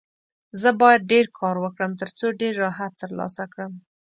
[0.61, 3.73] زه باید ډېر کار وکړم، ترڅو ډېر راحت ترلاسه کړم.